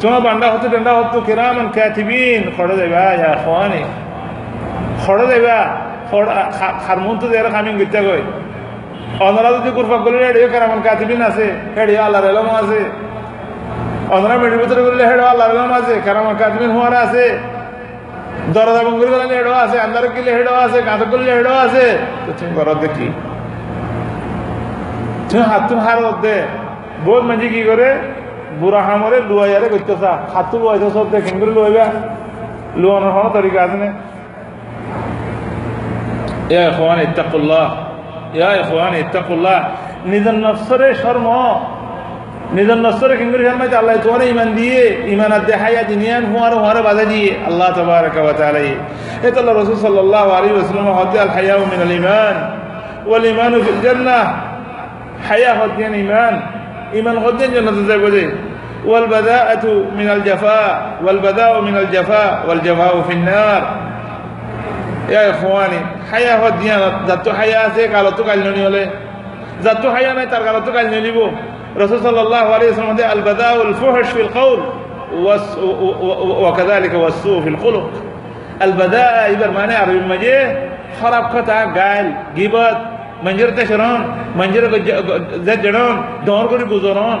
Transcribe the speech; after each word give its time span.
তোমার 0.00 0.20
বান্ডা 0.26 0.46
হতো 0.54 0.66
ডান্ডা 0.72 0.92
হতো 0.98 1.18
কিরামান 1.28 1.66
কাতিবিন। 1.76 2.42
খড়ে 2.56 2.74
দেবা, 2.80 3.04
ইয়া 3.20 3.32
খানি 3.44 3.82
খড়ে 5.02 5.26
দেবা 5.32 5.58
খারমুন 6.84 7.14
তো 7.20 7.26
দেয়ার 7.32 7.48
খামিং 7.54 7.74
গিত্যা 7.80 8.00
কই। 8.06 8.22
অনরা 9.26 9.50
যদি 9.56 9.70
কুরফা 9.76 9.96
করলে 10.04 10.24
হেডিও 10.28 10.48
কিরামান 10.54 10.80
কাতিবিন 10.86 11.20
আছে, 11.28 11.46
হেডিও 11.76 12.00
আল্লাহর 12.06 12.26
এলম 12.32 12.48
আছে। 12.60 12.80
অনরা 14.16 14.34
মেডির 14.42 14.58
ভিতরে 14.62 14.82
করলে 14.86 15.02
হেডো 15.10 15.24
আল্লাহর 15.32 15.52
এলম 15.54 15.72
আছে, 15.80 15.94
কিরামান 16.04 16.34
কাতিবিন 16.40 16.70
হওয়ার 16.76 16.94
আছে। 17.04 17.24
দরজা 18.54 18.82
বঙ্গুরি 18.86 19.10
করলে 19.12 19.34
হেডো 19.40 19.52
আছে 19.64 19.76
আন্দার 19.86 20.04
কিলে 20.14 20.30
হেডো 20.38 20.52
আছে 20.64 20.78
কাঁথা 20.88 21.06
করলে 21.12 21.30
হেডো 21.38 21.52
আছে। 21.66 21.84
তো 22.24 22.30
তুমি 22.38 22.52
করো 22.58 22.74
দেখি 22.82 23.06
তুমি 25.28 25.42
হাত 25.50 25.62
তুমি 25.68 25.80
হার 25.86 25.98
দে 26.24 26.36
বহুত 27.06 27.22
মাঝি 27.28 27.46
কি 27.54 27.62
করে? 27.70 27.88
বুড়া 28.60 28.80
হামরে 28.86 29.18
লুয়াইয়ারে 29.30 29.68
করতেছা 29.74 30.12
হাত 30.34 30.50
লুয়াইছ 30.62 30.84
সব 30.96 31.06
দেখেন 31.14 31.34
করে 31.40 31.52
লুয়াইবা 31.58 31.86
লুয়ানোর 32.80 33.12
হওয়ার 33.16 33.32
তরিকা 33.36 33.58
আছে 33.66 33.78
না? 33.82 33.88
ইয়া 36.52 36.62
ইখওয়ান 36.70 36.98
ইত্তাকুল্লাহ। 37.06 37.68
ইয়া 38.38 38.50
ইখওয়ান 38.62 38.92
ইত্তাকুল্লাহ। 39.04 39.58
নিজের 40.12 40.36
নসরে 40.46 40.88
শর্ম 41.02 41.28
নিজের 42.56 42.80
নসরে 42.86 43.14
কিংগুরি 43.20 43.44
শর্মাইতে 43.48 43.76
আল্লাহ 43.80 43.94
তোমার 44.06 44.22
ইমান 44.34 44.48
দিয়ে। 44.58 44.82
ইমান 45.14 45.30
আর 45.36 45.42
দেখাইয়া 45.50 45.82
দিনিয়ান 45.92 46.22
হুয়ার 46.30 46.52
হুয়ারে 46.60 46.80
বাধা 46.88 47.04
দিয়ে। 47.12 47.30
আল্লাহ 47.48 47.68
তোমার 47.78 48.04
কাবাতালাই 48.16 48.70
এ 49.26 49.28
তো 49.34 49.40
রসুল 49.60 49.76
সাল্লাহ 49.86 50.26
আলী 50.38 50.48
রসুলাম 50.60 50.88
হতে 50.98 51.16
আল 51.24 51.32
হায়া 51.36 51.54
মিন 51.72 51.80
আল 51.86 51.94
ইমান 52.00 52.36
ওয়াল 53.08 53.24
ইমান 53.32 53.52
ফিল 53.64 53.80
জান্নাহ। 53.86 54.24
হায়া 55.28 55.52
হদ্দিয়ান 55.60 55.94
ইমান 56.04 56.34
ইমান 57.00 57.16
হদ্দিয়ান 57.24 57.50
জান্নাতে 57.54 57.82
যায় 57.90 58.00
বোঝে 58.04 58.24
والبذاءة 58.86 59.66
من 59.98 60.10
الجفاء 60.10 60.98
والبذاء 61.04 61.60
من 61.60 61.76
الجفاء 61.76 62.44
والجفاء 62.48 63.02
في 63.02 63.12
النار. 63.12 63.62
يا 65.08 65.30
إخواني 65.30 65.80
حياة 66.12 66.48
الدنيا. 66.48 67.00
ذات 67.06 67.28
حياة 67.28 67.68
سيك 67.68 67.94
على 67.94 68.10
تقال 68.10 68.58
نولي 68.58 68.90
ذات 69.62 69.86
حياة 69.86 70.24
نتر 70.24 70.48
على 70.48 70.60
تقال 70.60 71.12
بو. 71.12 71.30
رسول 71.76 72.00
صلى 72.00 72.20
الله 72.20 72.44
عليه 72.54 72.70
وسلم 72.70 72.96
البذاء 73.12 73.68
الفحش 73.68 74.12
في 74.12 74.20
القول 74.20 74.60
وكذلك 76.44 76.94
والسوء 76.94 77.42
في 77.42 77.48
الخلق. 77.48 77.90
البداء 78.62 79.32
يبر 79.32 79.50
معنى 79.50 79.74
عربي 79.74 80.00
مجي 80.00 80.56
خراب 81.02 81.24
قطع 81.24 81.64
قال 81.64 82.14
جيبات 82.36 82.78
منجر 83.22 83.50
تشران 83.50 84.04
منجر 84.36 84.70
زجران 85.32 85.96
دور 86.26 86.46
قري 86.46 86.64
گزاران 86.64 87.20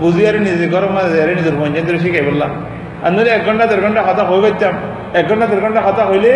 বুঝিয়ারি 0.00 0.38
নিজে 0.46 0.66
গরম 0.74 0.90
মাঝে 0.96 1.18
নিজের 1.38 1.56
পঞ্চায়েত 1.60 1.88
শিখাই 2.04 2.24
বললাম। 2.30 2.50
আর 3.04 3.10
নইলে 3.14 3.30
এক 3.36 3.42
ঘণ্টা, 3.46 3.64
দেড় 3.70 3.82
ঘণ্টা 3.84 4.00
হতা 4.08 4.22
হয়ে 4.28 4.40
গেতাম 4.44 4.74
এক 5.18 5.24
ঘণ্টা, 5.30 5.46
দেড় 5.50 5.60
ঘণ্টা 5.64 5.80
হতা 5.86 6.02
হইলে 6.10 6.32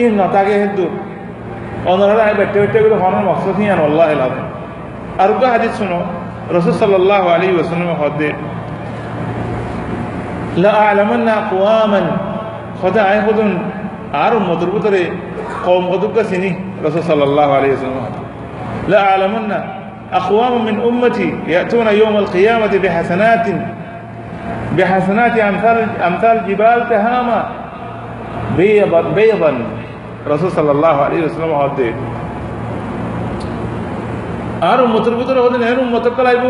ই 0.00 0.02
নতাকে 0.18 0.54
হেতু 0.62 0.84
অন্যরা 1.90 2.22
আমি 2.26 2.34
বেটে 2.40 2.58
বেটে 2.62 2.78
করে 2.84 2.96
হন 3.02 3.14
মকসদ 3.28 3.56
নিয়ে 3.60 3.72
আন 3.74 3.80
আল্লাহ 3.88 4.06
এলাম 4.14 4.32
আর 5.22 5.30
কে 5.40 5.46
হাজির 5.54 5.72
শুনো 5.78 5.98
রসদ 6.56 6.74
সাল্লাহ 6.82 7.24
আলী 7.34 7.46
ওসলাম 7.60 7.90
হদে 8.00 8.30
লাআলামান্না 10.64 11.34
কুয়ামান 11.50 12.06
খদা 12.80 13.02
আয় 13.10 13.20
হদুন। 13.26 13.50
আর 14.24 14.32
মধুর 14.48 14.70
ভিতরে 14.74 15.02
কম 15.64 15.82
কদুকা 15.92 16.22
চিনি 16.30 16.50
রসদ 16.84 17.04
সাল্লাহ 17.10 17.48
আলী 17.58 17.68
ওসলাম 17.76 19.34
না 19.50 19.58
أقوام 20.13 20.65
من 20.65 20.75
أمتي 20.79 21.29
يأتون 21.47 21.87
يوم 21.87 22.17
القيامة 22.17 22.77
بحسنات 22.77 23.47
بحسنات 24.77 25.39
أمثال 25.39 25.77
أمثال 26.01 26.47
جبال 26.47 26.89
تهامة 26.89 27.43
بيضا 28.57 29.01
بيضا 29.01 29.53
رسول 30.27 30.51
صلى 30.51 30.71
الله 30.71 31.01
عليه 31.01 31.21
وسلم 31.25 31.51
هذا 31.53 31.93
আর 34.61 34.79
উম্মতের 34.85 35.15
ভিতরে 35.19 35.39
হতে 35.45 35.57
নেহের 35.57 35.79
উম্মতক 35.79 36.13
লাইব 36.27 36.45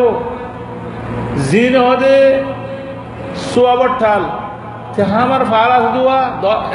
জিন 1.49 1.75
হদে 1.87 2.17
সোয়াবর 3.49 3.89
ঠাল 4.01 4.23
তেহামার 4.95 5.43
ফার 5.51 5.69
আছে 5.77 5.89
দুয়া 5.95 6.19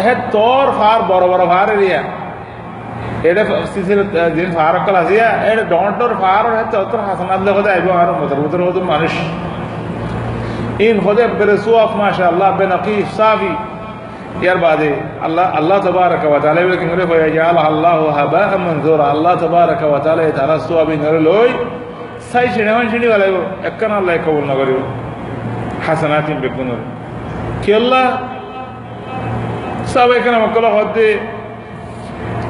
হে 0.05 0.13
তোর 0.35 0.67
ফার 0.79 0.99
বড় 1.11 1.25
বড় 1.33 1.45
ফার 1.53 1.69
এরিয়া 1.75 2.01
এটা 3.29 3.43
সিসির 3.73 4.01
দিন 4.37 4.49
ফারকল 4.57 4.97
আসিয়া 5.03 5.29
এটা 5.51 5.65
ডন্টর 5.75 6.11
ফার 6.21 6.45
হচ্ছে 6.53 6.77
অত 6.83 6.93
হাসানাত 7.09 7.41
লেগে 7.47 7.71
আইব 7.75 7.87
আর 7.95 8.11
মতর 8.21 8.39
মতর 8.45 8.61
মতর 8.69 8.85
মানুষ 8.93 9.13
ইন 10.87 10.97
হদে 11.05 11.25
বেরে 11.39 11.57
সুয়াফ 11.65 11.93
মাশাআল্লাহ 12.01 12.49
বেনকিফ 12.59 13.07
সাফি 13.19 13.53
ইয়ার 14.43 14.59
বাদে 14.65 14.93
আল্লাহ 15.27 15.47
আল্লাহ 15.59 15.79
তবারক 15.87 16.23
ওয়া 16.31 16.41
তাআলা 16.43 16.61
বলে 16.67 16.79
কিংরে 16.81 17.05
হয়ে 17.11 17.29
জাল 17.37 17.57
আল্লাহ 17.71 17.99
হাবা 18.19 18.43
মনজুরা 18.65 19.05
আল্লাহ 19.15 19.33
তবারক 19.43 19.83
ওয়া 19.85 20.01
তাআলা 20.05 20.23
তারা 20.39 20.57
সুয়াবি 20.67 20.95
নরে 20.97 21.21
লই 21.29 21.49
সাই 22.31 22.47
শিনেমান 22.55 22.87
শিনি 22.93 23.07
গলাইব 23.13 23.37
একখান 23.69 23.93
আল্লাহ 23.93 24.15
কবুল 24.27 24.45
না 24.51 24.55
করিব 24.61 24.79
হাসানাতিন 25.87 26.37
বেকুনর 26.43 26.81
কি 27.63 27.71
আল্লাহ 27.81 28.05
সব 29.95 30.09
এখানে 30.19 30.37
মকল 30.45 30.65
হদে 30.77 31.09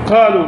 قالوا 0.07 0.47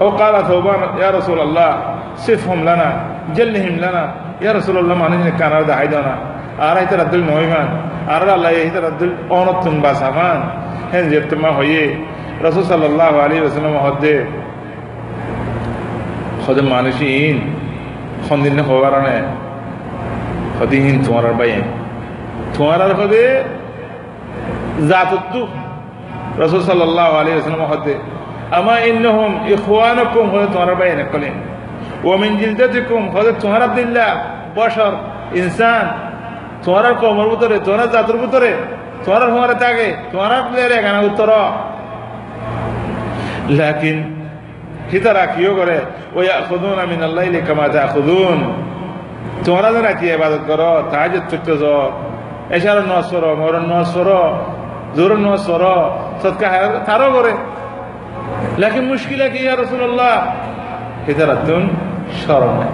أو 0.00 0.08
قال 0.10 0.44
ثوبان 0.46 0.98
يا 1.00 1.10
رسول 1.10 1.40
الله 1.40 1.70
صفهم 2.16 2.60
لنا 2.62 2.88
جلهم 3.36 3.76
لنا 3.76 4.14
يا 4.40 4.52
رسول 4.52 4.78
الله 4.78 4.94
ما 4.94 5.08
نجن 5.08 5.30
كان 5.38 5.52
هذا 5.52 5.76
حيدنا 5.76 6.14
أرأيت 6.60 6.92
الدل 6.92 7.24
نويمان 7.24 7.68
أرى 8.08 8.34
الله 8.34 8.50
يهتر 8.50 8.88
الدل 8.88 9.12
أونتن 9.30 9.80
باسامان 9.80 10.38
هن 10.92 11.10
جبتما 11.10 11.48
هوي 11.48 11.96
رسول 12.42 12.64
صلى 12.64 12.86
الله 12.86 13.12
عليه 13.22 13.40
وسلم 13.42 13.74
هدي 13.76 14.24
خد 16.46 16.60
مانشين 16.60 17.54
خندين 18.30 18.62
خبرنا 18.62 19.16
خدين 20.60 21.02
توارر 21.02 21.32
بين 21.32 21.62
توارر 22.54 22.94
خدي 22.94 23.24
ذات 24.80 25.12
الدو 25.12 25.46
رسول 26.38 26.62
صلى 26.62 26.84
الله 26.84 27.08
عليه 27.18 27.34
وسلم 27.36 27.60
هدي 27.72 27.94
আমা 28.52 28.74
ইন্নহম 28.90 29.32
ইখওয়ানকুম 29.48 30.26
হলে 30.32 30.46
তোমরা 30.54 30.74
বাইন 30.80 31.00
কলে 31.04 31.30
ওমিন 32.04 32.32
জিলদাতিকুম 32.40 33.02
হলে 33.14 33.30
তোমরা 33.42 33.66
দিল্লা 33.76 34.06
বসর 34.56 34.92
ইনসান 35.40 35.86
তোমরা 36.64 36.90
কমর 37.00 37.26
ভিতরে 37.32 37.56
তোমরা 37.66 37.84
জাতর 37.94 38.16
ভিতরে 38.22 38.50
তোমরা 39.04 39.26
হোমারে 39.26 39.56
থাকে 39.64 39.88
তোমরা 40.10 40.36
প্লেয়ারে 40.42 40.74
এখানে 40.80 40.98
উত্তর 41.08 41.30
লাকিন 43.58 43.98
হিতারা 44.90 45.24
কিও 45.32 45.52
করে 45.58 45.76
ওই 46.14 46.26
খুদুন 46.48 46.76
আমি 46.84 46.96
নাল্লাইলে 46.96 47.40
কামাতা 47.42 47.82
খুদুন 47.92 48.38
তোমরা 49.44 49.68
যেন 49.74 49.86
কি 49.98 50.06
ইবাদত 50.10 50.42
করো 50.50 50.70
তাহাজ 50.90 51.14
চুক্তি 51.30 51.54
যাও 51.62 51.82
এছাড়া 52.54 52.82
নসর 52.90 53.24
মরণ 53.40 53.64
নসর 53.72 54.08
জোর 54.96 55.12
নসর 55.24 55.62
সৎকা 56.22 56.46
তারও 56.86 57.08
করে 57.16 57.32
লাকিন 58.61 58.85
মুশকিলা 58.91 59.25
কি 59.33 59.39
ইয়া 59.39 59.55
রাসূলুল্লাহ 59.55 60.13
হিতারাতুন 61.07 61.63
শরম 62.21 62.53
নাই 62.59 62.73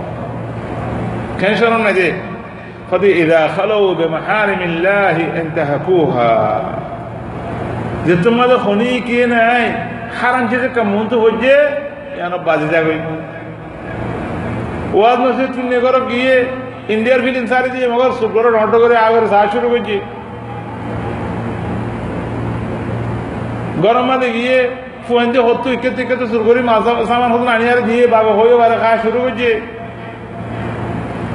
কেন 1.40 1.54
শরম 1.62 1.82
নাই 1.88 1.96
যে 2.00 2.08
قد 2.92 3.04
إذا 3.04 3.42
خلوا 3.48 3.94
بمحارم 3.94 4.62
الله 4.62 5.16
انتهكوها 5.42 6.34
যে 8.06 8.16
তোমাদের 8.26 8.58
খনি 8.66 8.90
কে 9.08 9.20
নাই 9.36 9.66
হারাম 10.20 10.44
চিজে 10.52 10.70
কামুন 10.76 11.06
তো 11.12 11.16
হচ্ছে 11.24 11.56
ইয়ান 12.18 12.34
বাজে 12.48 12.68
যাবে 12.74 12.96
ওয়াজ 14.94 15.18
মসজিদ 15.24 15.50
চুন্নি 15.56 15.78
করো 15.86 16.00
গিয়ে 16.12 16.36
ইন্ডিয়ার 16.94 17.22
ফিলিম 17.26 17.46
সারি 17.52 17.70
দিয়ে 17.76 17.88
মগর 17.94 18.12
শুক্র 18.20 18.46
নট 18.56 18.74
করে 18.84 18.96
আগের 19.06 19.26
সাজ 19.32 19.48
শুরু 19.54 19.68
করছি 19.74 19.98
গরম 23.84 24.06
মাঝে 24.12 24.30
গিয়ে 24.38 24.58
ফোন 25.09 25.25
দিয়ে 25.33 25.45
হতো 25.49 25.69
ইকে 25.77 25.91
থেকে 25.99 26.15
শুরু 26.33 26.45
করি 26.49 26.61
মাছ 26.71 26.87
সামান 27.11 27.31
হতো 27.35 27.45
আনিয়ারে 27.57 27.83
দিয়ে, 27.89 28.05
বাবা 28.17 28.33
হয়ে 28.39 28.55
বারে 28.63 28.77
খাওয়া 28.83 28.99
শুরু 29.05 29.19
করছে 29.25 29.51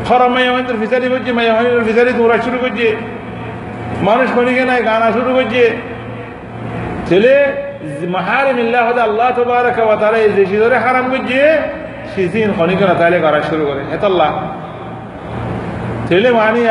খরা 0.07 0.27
মাইয়া 0.33 0.51
হয়তো 0.55 0.73
ফিসারি 0.81 1.07
করছে 1.13 1.31
মাইয়া 1.37 1.53
হয়তো 1.57 1.81
ফিসারি 1.89 2.11
দৌড়া 2.19 2.37
শুরু 2.45 2.57
করছে 2.63 2.87
মানুষ 4.07 4.27
নাই, 4.69 4.79
গানা 4.89 5.07
শুরু 5.17 5.31
করছে 5.37 5.63
ছেলে 7.09 7.33
মাহারিম 8.15 8.57
ইল্লাহ 8.63 8.85
আল্লাহ 9.09 9.27
তবারক 9.37 9.77
তাআলা 10.01 10.17
এই 10.25 10.31
যে 10.51 10.57
ধরে 10.63 10.77
হারাম 10.85 11.05
করছে 11.13 11.41
সিজিন 12.13 12.49
খনিকে 12.57 12.85
না 12.89 12.95
তাইলে 13.01 13.17
করা 13.25 13.39
শুরু 13.51 13.63
করে 13.69 13.81
হেতাল্লাহ 13.91 14.31
ছেলে 16.07 16.29
মানি 16.39 16.63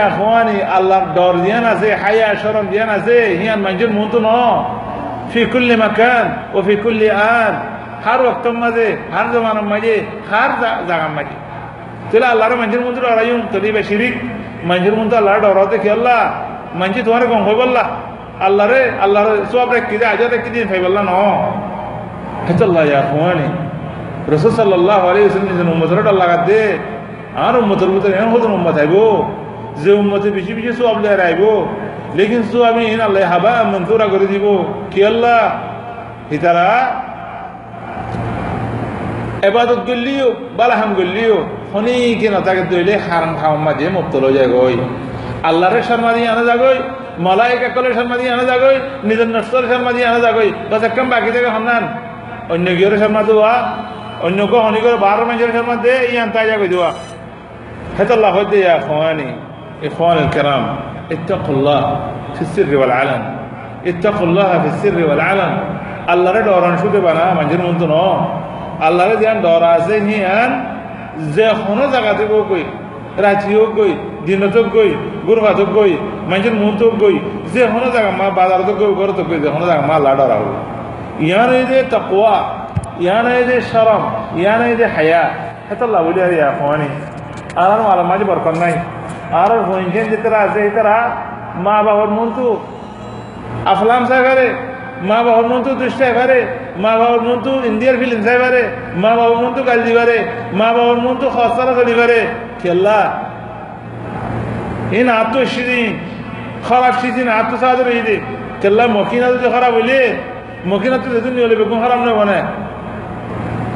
আল্লাহ 0.78 1.00
ডর 1.16 1.34
দিয়ান 1.44 1.64
আছে 1.72 1.88
হায়া 2.02 2.28
শরম 2.42 2.64
দিয়ান 2.72 2.90
আছে 2.96 3.16
হিয়ান 3.40 3.58
মানুষের 3.64 3.90
মন 3.96 4.06
তো 4.12 4.18
ন 4.28 4.30
কুল্লি 5.52 5.76
মাকান 5.84 6.26
ও 6.56 6.58
ফি 6.66 6.74
কুল্লি 6.84 7.08
আন। 7.40 7.54
হার 8.04 8.20
ওয়াক্তর 8.24 8.54
মাঝে, 8.62 8.88
হার 9.14 9.26
জমানার 9.32 9.66
মাঝে, 9.72 9.94
হার 10.30 10.50
জাগার 10.88 11.12
মাঝে। 11.18 11.36
তাহলে 12.08 12.26
আল্লাহর 12.32 12.54
মানুষের 12.60 12.82
মন্ত্র 12.86 13.02
আড়াইম 13.12 13.40
তলি 13.52 13.68
বা 13.76 13.82
শিরিক। 13.88 14.14
মানুষের 14.68 14.94
মন্ত্র 14.98 15.14
আল্লাহ 15.20 15.34
ডরাতে 15.44 15.76
কি 15.82 15.88
আল্লাহ 15.96 16.20
মানুষ 16.80 16.96
তোমার 17.06 17.22
কম 17.30 17.40
হয়ে 17.46 17.58
বললা 17.62 17.84
আল্লাহ। 18.46 18.64
রে 18.72 18.82
আল্লাহ 19.04 19.22
সব 19.52 19.68
রেখে 19.74 19.96
দিয়ে 20.00 20.10
আজাদ 20.14 20.30
রেখে 20.34 20.50
দিয়ে 20.54 20.64
খাই 20.70 20.80
বললা 20.86 21.00
ন 21.10 21.12
হেতাল্লাহ 22.48 22.82
ইয়া 22.90 23.02
খুয়ানি 23.10 23.48
রসুল 24.34 24.52
সাল্লাহ 24.60 25.00
আলী 25.10 25.20
নিজের 25.48 25.68
উম্মতরা 25.74 26.02
ডর 26.06 26.16
লাগাত 26.22 26.42
দে। 26.48 26.62
আর 27.44 27.54
উম্মতের 27.62 27.90
ভিতরে 27.94 28.14
এমন 28.20 28.30
হতো 28.34 28.46
উম্মত 28.58 28.76
আইব, 28.82 28.94
যে 29.82 29.90
উম্মতে 30.00 30.28
বেশি 30.36 30.52
বেশি 30.56 30.70
সব 30.78 30.96
লেয়ার 31.02 31.20
আইব। 31.28 31.42
লেকিন 32.18 32.42
সু 32.50 32.58
আমি 32.70 32.82
ইনাল্লাহ 32.94 33.24
হাবা 33.32 33.54
মনসুরা 33.72 34.06
করে 34.12 34.26
দিব। 34.32 34.46
কি 34.92 35.00
আল্লাহ? 35.10 35.40
হিতারা 36.30 36.70
এবাদত 39.48 39.80
করলিও, 39.88 40.28
বালাহাম 40.58 40.90
করলিও, 40.98 41.36
অনেকে 41.78 42.28
না 42.34 42.38
তাকে 42.46 42.62
দইলে 42.72 42.94
হারাম 43.06 43.32
খাওয়াম 43.40 43.60
মাঝে 43.66 43.86
মুক্ত 43.96 44.12
লই 44.22 44.32
যায় 44.36 44.48
গই 44.54 44.74
আল্লাহরে 45.48 45.80
শর্মা 45.88 46.10
দিয়ে 46.16 46.28
আনা 46.34 46.44
যাগই 46.50 46.78
মলায়িকা 47.26 47.68
কলে 47.76 47.90
শর্মা 47.98 48.16
দিয়ে 48.20 48.30
আনা 48.36 48.44
যাগই 48.50 48.76
নিজের 49.08 49.28
নষ্টর 49.34 49.64
শর্মা 49.70 49.90
দিয়ে 49.96 50.06
আনা 50.10 50.20
যাগই 50.26 50.48
বাস 50.70 50.82
একদম 50.88 51.06
বাকি 51.12 51.30
থেকে 51.36 51.48
হামনান। 51.56 51.84
অন্য 52.54 52.66
গিয়ে 52.78 52.98
শর্মা 53.02 53.22
দেওয়া, 53.28 53.52
অন্য 54.26 54.38
কেউ 54.50 54.60
হনি 54.66 54.80
করে 54.84 54.96
বারো 55.06 55.22
মাসের 55.28 55.50
শর্মা 55.56 55.74
দে, 55.84 55.94
ইয়ান 56.12 56.28
তাই 56.34 56.44
যাগই 56.50 56.68
দেওয়া। 56.74 56.90
হেতাল্লাহ 57.98 58.30
হইতে 58.36 58.56
ইয়া 58.64 58.74
খোয়ানি, 58.86 59.28
এ 59.86 59.88
খোয়ান 59.96 60.18
কেরাম। 60.34 60.64
ইত্তাকুল্লাহ 61.14 61.82
ফিসির 62.36 62.66
রেওয়াল 62.72 62.94
আলান 63.00 63.22
ইত্তাকুল্লাহ 63.90 64.50
ফিসির 64.64 64.94
রেওয়াল 65.00 65.22
আলান 65.30 65.52
আল্লাহরে 66.12 66.40
ডরান 66.48 66.74
শুধু 66.82 66.98
বানা 67.06 67.24
মাঝের 67.38 67.62
মতো 67.66 67.86
ন 67.92 67.94
আল্লাহরে 68.86 69.16
যেন 69.22 69.36
ডর 69.46 69.62
আছে 69.76 69.96
হিয়ান 70.06 70.50
যে 71.34 71.46
কোনো 71.66 71.84
জায়গাতে 71.92 72.24
গই 72.50 72.64
রাঁচি 73.24 73.50
হোক 73.58 73.70
গই 73.78 73.92
দিনত 74.26 74.56
গই 74.74 74.90
গুরফাত 75.26 75.60
গই 75.76 75.92
মাঝের 76.30 76.54
মুহূর্ত 76.60 76.82
গই 77.02 77.16
যে 77.52 77.62
কোনো 77.72 77.86
জায়গা 77.94 78.10
মা 78.20 78.26
বাজারত 78.38 78.70
গই 78.80 78.92
ঘরত 79.00 79.18
গই 79.28 79.38
যে 79.44 79.48
কোনো 79.54 79.64
জায়গা 79.68 79.84
মা 79.90 79.94
আল্লাহ 79.98 80.12
ডরা 80.20 80.36
হোক। 80.40 80.50
ইয়ান 81.26 81.50
এই 81.58 81.64
যে 81.70 81.78
তকোয়া 81.92 82.36
ইয়ান 83.04 83.26
এই 83.38 83.42
যে 83.48 83.56
সরম 83.70 84.02
ইয়ান 84.40 84.60
এই 84.68 84.74
যে 84.80 84.86
হায়া 84.94 85.24
হেতাল্লাহ 85.68 86.00
বলি 86.06 86.20
আর 86.26 86.32
ইয়া 86.38 86.48
ফোয়ানি 86.58 86.88
আর 87.62 88.00
মাঝে 88.10 88.24
বরকর 88.30 88.54
নাই। 88.62 88.74
আর 89.40 89.50
যে 89.94 90.16
তারা 90.24 90.38
আছে 90.46 90.62
তারা 90.76 90.96
মা 91.64 91.76
বাবার 91.86 92.10
মন্তু 92.18 92.46
আফলাম 93.72 94.02
সাগরে 94.10 94.48
মা 95.08 95.18
বাবার 95.26 95.46
মন্তু 95.52 95.70
দুষ্টাইবারে 95.80 96.38
মা 96.82 96.92
বাবার 97.00 97.22
মন্তু 97.28 97.50
ইন্ডিয়ার 97.70 97.96
ফিল্ম 98.00 98.20
চাইবারে 98.26 98.62
মা 99.02 99.10
বাবার 99.18 99.38
মন্তু 99.42 99.60
গাল 99.68 99.80
দিবারে 99.86 100.18
মা 100.58 100.68
বাবার 100.76 100.98
মন্তু 101.06 101.26
খসারা 101.36 101.72
চলিবারে 101.78 102.20
খেল্লা। 102.62 103.00
ইন 104.98 105.06
আত্ম 105.20 105.36
সিদিন 105.54 105.90
খারাপ 106.68 106.94
সিদিন 107.00 107.26
আত্ম 107.38 107.52
সাহায্য 107.62 107.82
খেল্লা 108.62 108.84
মকিনা 108.96 109.26
যদি 109.32 109.46
খারাপ 109.56 109.72
হইলে 109.74 109.98
মকিনা 110.70 110.96
তো 111.02 111.08
যেদিন 111.14 111.32
হলে 111.44 111.56
বেগুন 111.60 111.78
খারাপ 111.84 112.00
নয় 112.04 112.16
মানে 112.22 112.38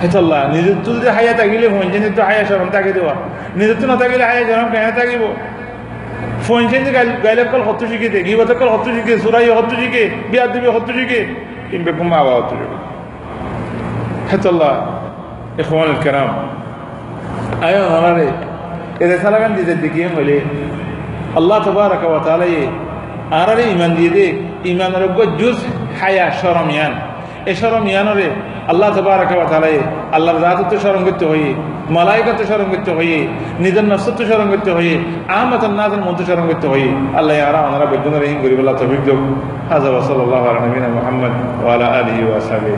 হেতাল্লাহ 0.03 0.41
নিজের 0.55 0.77
তো 0.85 0.91
যদি 0.97 1.09
হাইয়া 1.17 1.35
থাকিলে 1.41 1.67
ফোনছেন 1.75 2.05
তো 2.19 2.23
হাইয়া 2.29 2.45
সরম 2.51 2.69
তাকে 2.77 2.91
দেওয়া। 2.97 3.15
নিজের 3.59 3.77
তো 3.81 3.85
না 3.91 3.97
থাকিলে 4.03 4.25
হাইয়া 4.31 4.45
সরম 4.51 4.69
কেন 4.73 4.87
থাকিব? 5.01 5.23
ফোনছেন 6.47 6.81
যে 6.87 6.91
গাইলে 7.25 7.43
কল 7.53 7.63
হত্য 7.69 7.83
শিখে 7.91 8.09
দে 8.15 8.19
গিবত 8.29 8.51
কল 8.61 8.69
হত্য 8.75 8.87
শিখে 8.97 9.15
সুরাই 9.25 9.49
হত্য 9.59 9.73
শিখে 9.81 10.03
বিয়ার 10.31 10.49
দিবে 10.53 10.69
হত্য 10.77 10.89
শিখে 10.99 11.21
কিংবা 11.71 11.93
ঘুমা 11.99 12.17
আবার 12.23 12.35
হত্য 12.41 12.53
শিখে 12.61 12.79
হেতাল্লাহ 14.31 14.73
এখন 15.63 15.89
কেরাম, 16.05 16.31
আয়ো 17.67 17.83
আমারে 17.99 18.27
এদের 19.05 19.19
সালাগান 19.25 19.53
নিজের 19.59 19.79
দিকে 19.85 20.01
হইলে, 20.15 20.37
আল্লাহ 21.39 21.59
তবারক 21.67 22.03
ওয়া 22.13 22.21
তাআলা 22.27 22.47
আরারে 23.41 23.65
ইমান 23.75 23.91
দিয়ে 23.97 24.11
দে 24.17 24.27
ঈমানের 24.71 25.05
জুজ 25.41 25.59
হায়া 26.01 26.27
শরম 26.41 26.69
ইয়ান। 26.75 26.93
এ 27.51 27.53
শরম 27.61 27.85
ইয়ানরে 27.93 28.29
আল্লাহ 28.69 28.89
তবারক 28.97 29.31
ওয়া 29.39 29.49
তাআলা 29.51 29.71
আল্লাহর 30.13 30.41
রাজত্ব 30.43 30.73
স্মরণ 30.79 31.03
করতে 31.05 31.25
হয়ে 31.31 31.49
মালাইকাতে 31.91 32.43
স্মরণ 32.45 32.69
করতে 32.73 32.91
হয়ে 32.91 33.19
নিজের 33.61 33.85
নফসত্ব 33.91 34.21
স্মরণ 34.27 34.49
করতে 34.53 34.71
হয়ে 34.71 34.95
আহমদ 35.29 35.63
নাথের 35.79 36.03
মধ্যে 36.09 36.25
স্মরণ 36.25 36.47
করতে 36.51 36.67
হয়ে 36.73 36.89
আল্লাহ 37.19 37.37
আরা 37.49 37.61
ওনারা 37.67 37.87
বেগুন 37.87 38.15
রহিম 38.15 38.39
গরিব 38.43 38.59
আল্লাহ 38.59 38.75
তফিক 38.75 39.03
যোগ 39.09 39.21
হাজা 39.71 39.89
ওসল 39.93 40.19
আল্লাহ 40.21 40.45
নবীন 40.57 40.85
মোহাম্মদ 40.99 41.35
ওয়ালা 41.65 41.87
আলী 41.99 42.17
ওয়াসাবি 42.25 42.73